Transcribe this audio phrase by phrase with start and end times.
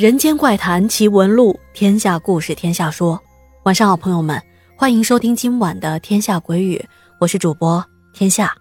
[0.00, 3.20] 人间怪谈奇闻录，天下故事天下说。
[3.64, 4.42] 晚上好，朋友们，
[4.74, 6.78] 欢迎收听今晚的《天下鬼语》，
[7.18, 7.84] 我是主播
[8.14, 8.56] 天下。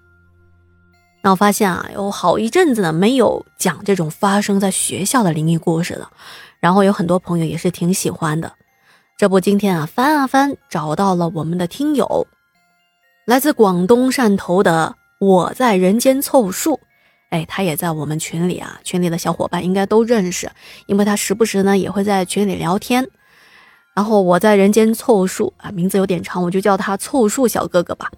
[1.23, 6.11] 那我发现啊，有好一阵子呢没有讲这种发生在学校的灵异故事了，
[6.59, 8.51] 然后有很多朋友也是挺喜欢的。
[9.17, 12.27] 这不，今天啊翻啊翻，找到了我们的听友，
[13.23, 16.77] 来自广东汕头的我在人间凑数。
[17.29, 20.49] 哎，他也在我们群里啊，群里的小伙伴应该都认识，
[20.87, 23.07] 因为他时不时呢也会在群里聊天。
[23.95, 28.09] 然后我在人间凑数啊，名字有点长，我就叫他凑数小哥哥吧。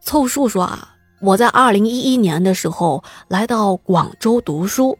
[0.00, 4.98] 凑数说啊，我在二零一一年的时候来到广州读书，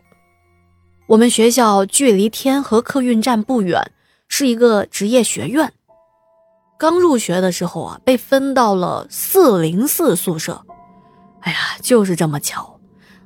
[1.08, 3.80] 我们学校距离天河客运站不远，
[4.28, 5.72] 是一个职业学院。
[6.78, 10.64] 刚入学的时候啊，被分到了四零四宿舍。
[11.40, 12.79] 哎呀，就是这么巧。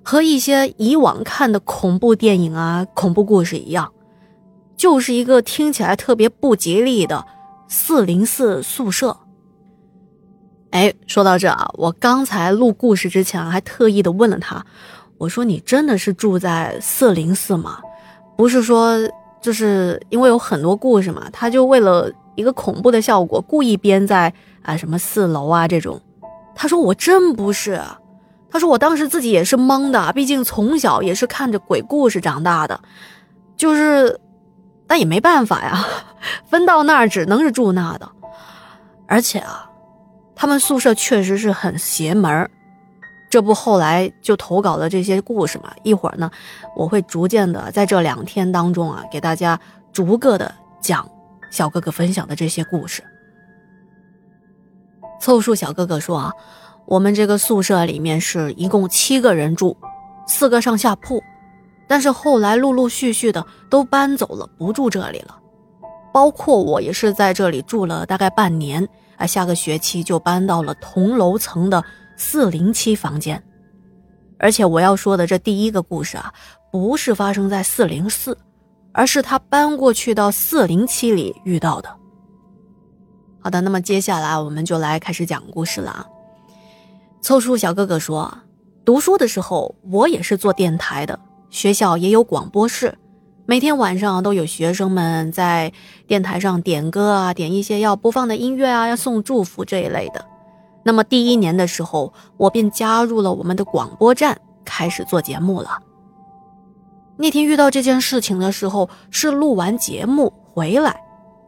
[0.05, 3.91] 和一些以往看的恐怖电影啊、恐怖故事一样，
[4.77, 7.25] 就是一个听起来特别不吉利的
[7.67, 9.17] 四零四宿舍。
[10.71, 14.65] 哎，说到这啊，我刚才录故事之前还特意的问了他，
[15.17, 17.79] 我说：“你真的是住在四零四吗？
[18.37, 18.99] 不是说
[19.41, 24.33] 就是因为有很多故事嘛，他就为了一个恐怖的效果，故意编在
[24.63, 25.99] 啊什么四楼啊这种。”
[26.55, 27.81] 他说：“我真不是。”
[28.55, 32.81] 他说：“我当时自己也是懵的，毕竟从小也是看着鬼故事长大的，
[33.57, 34.21] 就是，
[34.87, 35.85] 但也没办法呀，
[36.47, 38.09] 分到那儿只能是住那的。
[39.09, 39.69] 而且啊，
[40.37, 42.49] 他们宿舍确实是很邪门
[43.29, 45.73] 这不后来就投稿了这些故事嘛。
[45.83, 46.31] 一会儿呢，
[46.77, 49.59] 我会逐渐的在这两天当中啊，给大家
[49.93, 51.11] 逐个的讲
[51.51, 53.03] 小哥哥分享的这些故事。
[55.21, 56.33] 凑数小哥哥说啊。”
[56.87, 59.77] 我们这个宿舍里面是一共七个人住，
[60.27, 61.23] 四个上下铺，
[61.89, 65.39] 但是后来陆陆续续的都搬走了，不住这里了，
[66.13, 68.87] 包括我也是在这里住了大概半年，
[69.17, 71.83] 啊，下个学期就搬到了同楼层的
[72.17, 73.43] 四零七房间，
[74.39, 76.33] 而且我要说的这第一个故事啊，
[76.71, 78.37] 不是发生在四零四，
[78.93, 81.89] 而是他搬过去到四零七里遇到的。
[83.41, 86.07] 好的，那么接下来我们就来开始讲故事了啊。
[87.25, 88.41] 凑数小哥哥说
[88.85, 91.19] ：“读书的时候，我也是做电台的，
[91.49, 92.99] 学校也有广播室，
[93.47, 95.73] 每天晚上都有学生们在
[96.07, 100.23] 电台上点歌啊，点一些要播放的音乐啊，要送祝福这一类的。
[100.83, 105.79] 那么第一年的时候，我便加入了我们的广播站，开始做节目了。
[107.17, 110.95] 那天遇到这件事情的时候，是录完节目回来，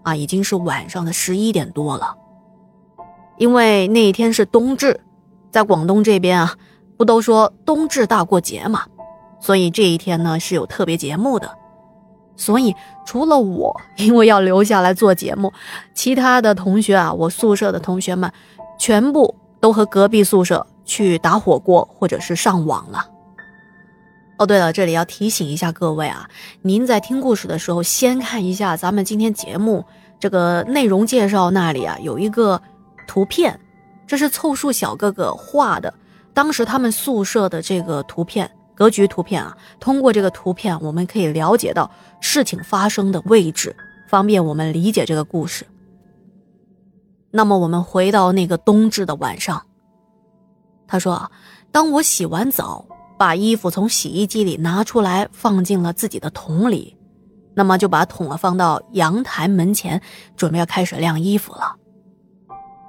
[0.04, 2.16] 啊，已经是晚上的十一点多了，
[3.36, 4.98] 因为那一天是冬至。”
[5.56, 6.54] 在广东这边啊，
[6.98, 8.82] 不都说冬至大过节嘛，
[9.40, 11.50] 所以这一天呢是有特别节目的。
[12.36, 12.74] 所以
[13.06, 15.50] 除了我，因为要留下来做节目，
[15.94, 18.30] 其他的同学啊，我宿舍的同学们，
[18.78, 23.06] 全部都和隔壁宿舍去打火锅或者是上网了。
[24.36, 26.28] 哦，对了，这里要提醒一下各位啊，
[26.60, 29.82] 您在听故事的时候，先看一下咱们今天节目
[30.20, 32.60] 这个内容介绍那里啊，有一个
[33.06, 33.58] 图片。
[34.06, 35.92] 这是凑数小哥哥画的，
[36.32, 41.90] 当时他们宿舍的这个图片格局图片啊，通过这个图片，我们可以了解到
[42.20, 43.74] 事情发生的位置，
[44.06, 45.66] 方便我们理解这个故事。
[47.30, 49.62] 那么我们回到那个冬至的晚上，
[50.86, 51.30] 他说啊，
[51.72, 52.86] 当我洗完澡，
[53.18, 56.96] 把衣服从洗衣机里拿出来，放进了自己的桶里，
[57.54, 60.00] 那么就把桶啊放到阳台门前，
[60.36, 61.76] 准备要开始晾衣服了。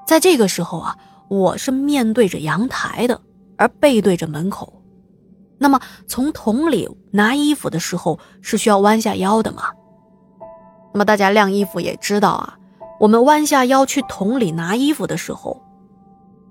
[0.07, 0.97] 在这个时候啊，
[1.27, 3.19] 我是面对着阳台的，
[3.57, 4.81] 而背对着门口。
[5.57, 9.63] 那么从桶里拿衣服的时候是需要弯下腰的嘛？
[10.93, 12.57] 那么大家晾衣服也知道啊，
[13.01, 15.61] 我们弯下腰去桶里拿衣服的时候，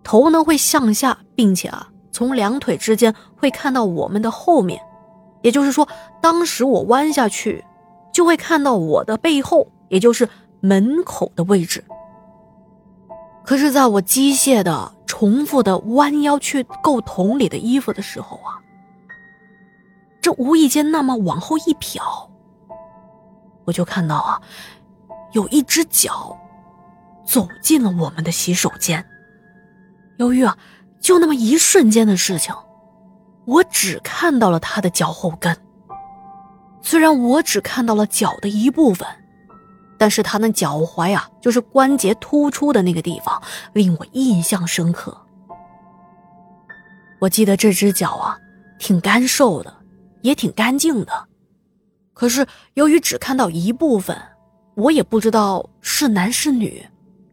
[0.05, 4.79] 头呢会向下，并且啊从两腿之间会看到我们的后面。
[5.41, 5.89] 也就是说，
[6.21, 7.65] 当时我弯下去，
[8.13, 10.29] 就会看到我的背后，也就是
[10.61, 11.83] 门口的位置。
[13.47, 18.59] 可是，在我机械的、重复的弯腰去够桶里的衣服的时候啊，
[20.21, 22.01] 这无意间那么往后一瞟，
[23.65, 24.43] 我就看到啊，
[25.31, 26.37] 有一只脚
[27.25, 29.07] 走进了我们的洗手间。
[30.17, 30.59] 由于啊，
[31.01, 32.53] 就那么一瞬间的事情，
[33.45, 35.57] 我只看到了他的脚后跟。
[36.83, 39.07] 虽然我只看到了脚的一部分。
[39.99, 43.41] 但是他那脚踝啊，就是关节突出的那个地方，
[43.73, 45.17] 令我印象深刻。
[47.19, 48.39] 我记得这只脚啊，
[48.79, 49.75] 挺干瘦的，
[50.23, 51.13] 也挺干净的，
[52.13, 54.17] 可是由于只看到一部分，
[54.75, 56.87] 我也不知道是男是女，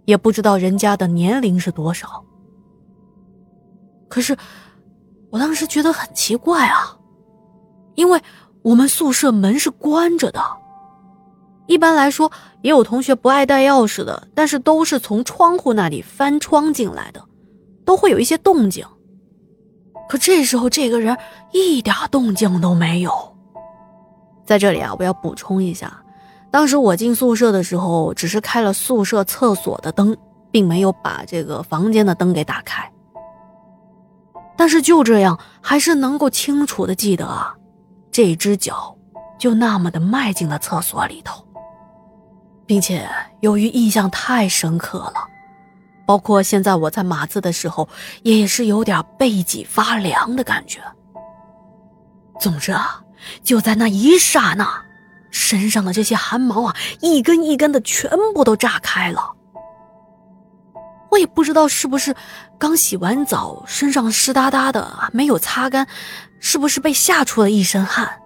[0.06, 2.24] 也不知道人家的年龄是多少。
[4.07, 4.38] 可是
[5.30, 6.98] 我当时觉得很奇怪啊，
[7.95, 8.21] 因为
[8.62, 10.42] 我们宿舍门是关着的。
[11.65, 12.31] 一般来说，
[12.62, 17.24] 也有同学不爱带钥匙的，但是都是从窗户那里翻窗进来的，
[17.86, 18.86] 都会有一些动静。
[20.10, 21.18] 可这时候，这个人
[21.51, 23.12] 一点动静都没有。
[24.45, 26.04] 在这里啊，我要补充一下，
[26.51, 30.15] 当时我进宿舍的时候，只是开了宿舍厕所的灯，
[30.51, 32.92] 并没有把这个房间的灯给打开。
[34.57, 37.56] 但是就这样，还是能够清楚的记得啊，
[38.12, 38.95] 这只脚
[39.39, 41.44] 就那么的迈进了厕所里头，
[42.65, 43.10] 并且
[43.42, 45.27] 由于印象太深刻了。
[46.06, 47.88] 包括现在我在码字的时候，
[48.24, 50.81] 也是有点背脊发凉的感觉。
[52.39, 53.01] 总之啊，
[53.42, 54.83] 就在那一刹那，
[55.31, 59.31] 身上的这些汗毛啊，一根一根的全部都炸开了。
[61.10, 62.13] 我也不知道是不是
[62.57, 65.88] 刚洗完澡，身上湿哒哒的，没有擦干，
[66.42, 68.19] 是不是被吓出了一身汗。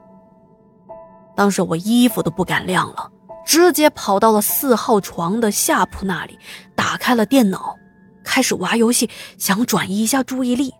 [1.35, 3.11] 当时我衣服都不敢晾了。
[3.47, 6.37] 直接跑到了四号床的下铺那里，
[6.75, 7.73] 打开了电脑，
[8.21, 10.73] 开始玩游戏，想转移一下注意力。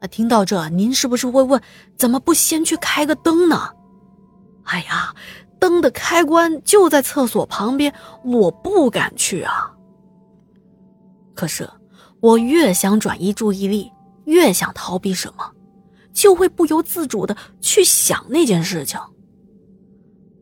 [0.00, 1.60] 那听到这，您是不是会问，
[1.98, 3.70] 怎么不先去开个灯呢？
[4.64, 5.14] 哎呀，
[5.60, 7.92] 灯的开关就在厕所旁边，
[8.24, 9.70] 我不敢去啊。
[11.34, 11.68] 可是，
[12.20, 13.92] 我越想转移注意力，
[14.24, 15.52] 越想逃避什么，
[16.14, 18.98] 就会不由自主的去想那件事情。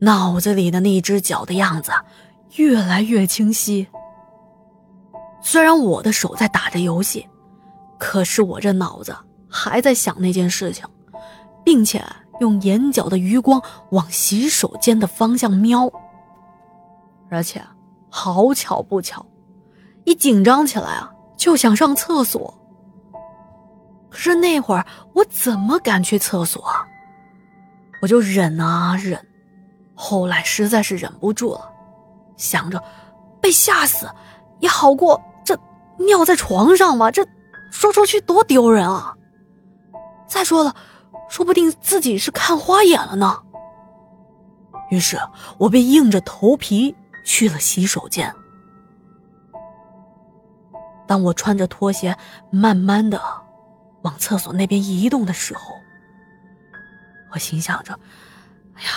[0.01, 1.93] 脑子里的那只脚的样子
[2.57, 3.87] 越来越清晰。
[5.43, 7.29] 虽然我的手在打着游戏，
[7.99, 9.15] 可是我这脑子
[9.49, 10.87] 还在想那件事情，
[11.65, 12.03] 并且
[12.41, 13.61] 用眼角的余光
[13.91, 15.91] 往洗手间的方向瞄。
[17.31, 17.63] 而且，
[18.09, 19.25] 好巧不巧，
[20.05, 22.53] 一紧张起来啊，就想上厕所。
[24.09, 26.65] 可是那会儿我怎么敢去厕所？
[28.03, 29.27] 我就忍啊忍。
[30.03, 31.71] 后来实在是忍不住了，
[32.39, 32.83] 想着
[33.39, 34.09] 被吓死
[34.59, 35.55] 也好过这
[35.99, 37.23] 尿在床上嘛，这
[37.71, 39.15] 说出去多丢人啊！
[40.27, 40.75] 再说了，
[41.29, 43.43] 说不定自己是看花眼了呢。
[44.91, 45.21] 于是
[45.59, 48.35] 我便硬着头皮去了洗手间。
[51.07, 52.17] 当我穿着拖鞋
[52.51, 53.21] 慢慢的
[54.01, 55.75] 往厕所那边移动的时候，
[57.35, 57.93] 我心想着
[58.77, 58.89] ：“哎呀。”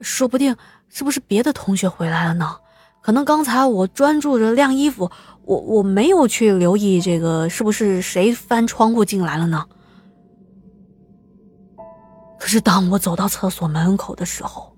[0.00, 0.56] 说不定
[0.88, 2.56] 是不是别的同学回来了呢？
[3.00, 5.10] 可能刚才我专注着晾衣服，
[5.44, 9.64] 我我没有去留意这个是不是谁翻窗户进来了呢？
[12.38, 14.76] 可是当我走到厕所门口的时候，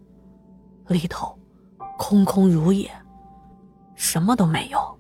[0.88, 1.36] 里头
[1.98, 2.90] 空空如也，
[3.96, 4.98] 什么都没有。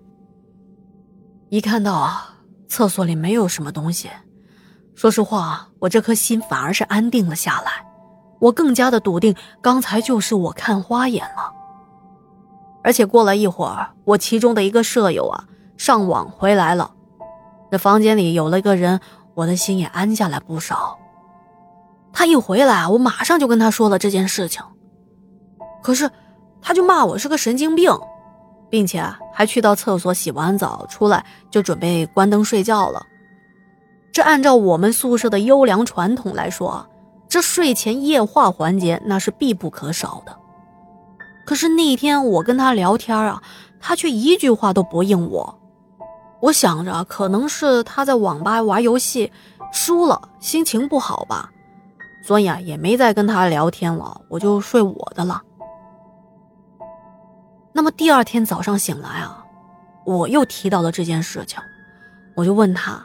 [1.48, 2.36] 一看到啊，
[2.68, 4.10] 厕所里没有什么东西，
[4.94, 7.84] 说实话，我这颗心反而是安定了下来。
[8.40, 11.52] 我更加的笃定，刚才就是我看花眼了。
[12.82, 15.44] 而且过了一会儿，我其中的一个舍友啊
[15.76, 16.90] 上网回来了，
[17.70, 18.98] 这房间里有了一个人，
[19.34, 20.98] 我的心也安下来不少。
[22.12, 24.64] 他一回来，我马上就跟他说了这件事情，
[25.82, 26.10] 可是
[26.62, 27.92] 他就骂我是个神经病，
[28.70, 33.02] 并且还去到厕所洗完澡出来就准备关灯睡觉了。
[34.10, 36.86] 这按照我们宿舍的优良传统来说。
[37.30, 40.36] 这睡前夜话环节那是必不可少的，
[41.46, 43.40] 可是那天我跟他聊天啊，
[43.78, 45.56] 他却一句话都不应我。
[46.40, 49.30] 我想着可能是他在网吧玩游戏
[49.72, 51.48] 输了，心情不好吧，
[52.24, 55.40] 所以啊也没再跟他聊天了，我就睡我的了。
[57.72, 59.44] 那么第二天早上醒来啊，
[60.04, 61.62] 我又提到了这件事情，
[62.34, 63.00] 我就问他，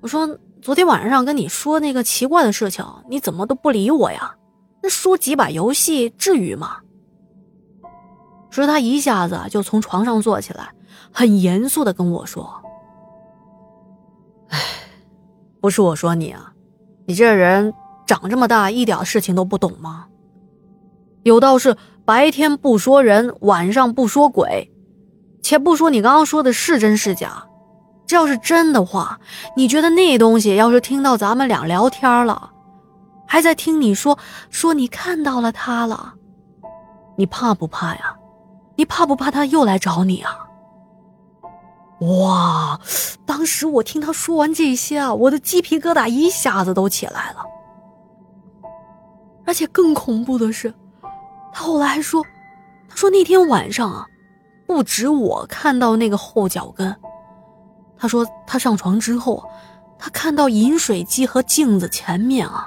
[0.00, 0.28] 我说。
[0.62, 4.34] 昨天晚上跟你说那个奇怪的事情，你怎么都不理我呀？
[4.82, 6.76] 那输几把游戏至于吗？
[8.50, 10.70] 说他一下子就从床上坐起来，
[11.12, 12.62] 很严肃的跟我说
[14.48, 14.58] ：“哎，
[15.60, 16.52] 不是我说你啊，
[17.06, 17.72] 你这人
[18.06, 20.08] 长这么大一点事情都不懂吗？
[21.22, 24.70] 有道是白天不说人，晚上不说鬼。
[25.42, 27.46] 且不说你刚刚说的是真是假。”
[28.10, 29.20] 这要是真的话，
[29.54, 32.50] 你觉得那东西要是听到咱们俩聊天了，
[33.24, 34.18] 还在听你说
[34.50, 36.14] 说你看到了他了，
[37.14, 38.16] 你怕不怕呀？
[38.74, 40.36] 你怕不怕他又来找你啊？
[42.00, 42.80] 哇！
[43.24, 47.44] 当时我听他说完这些啊，我的鸡皮疙瘩一下子都起来了。
[49.46, 50.74] 而且更恐怖的是，
[51.52, 52.20] 他后来还说，
[52.88, 54.04] 他说那天晚上啊，
[54.66, 56.92] 不止我看到那个后脚跟，
[58.00, 59.46] 他说他上床之后，
[59.98, 62.66] 他看到饮水机和镜子前面啊，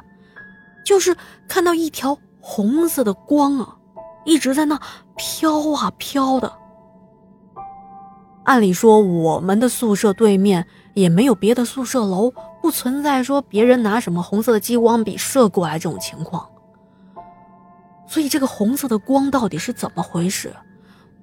[0.86, 3.76] 就是看到一条红色的光啊，
[4.24, 4.80] 一直在那
[5.16, 6.54] 飘啊飘的。
[8.44, 16.48] 按理说，我们的宿舍对面也没有别的宿舍楼，不存在说别人拿什么红色的激光笔射过来这种情况。
[18.06, 20.54] 所以，这个红色的光到底是怎么回事，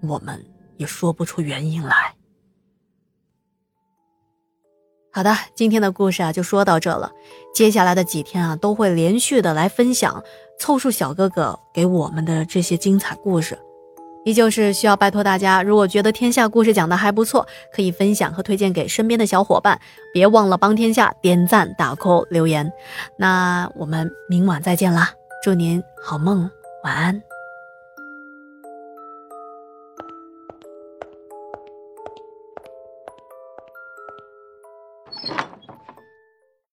[0.01, 0.45] 我们
[0.79, 2.15] 也说不出原因来。
[5.13, 7.11] 好的，今天的故事啊就说到这了。
[7.53, 10.23] 接下来的几天啊，都会连续的来分享
[10.59, 13.59] 凑数小哥哥给我们的这些精彩故事。
[14.25, 19.81] 依旧是需要拜托大家，如果觉得天下故事讲的还不错，可以分享和推荐给身边的小伙伴，
[20.13, 22.71] 别忘了帮天下点赞、打 call、留言。
[23.17, 25.11] 那我们明晚再见啦，
[25.43, 26.49] 祝您好梦，
[26.85, 27.30] 晚安。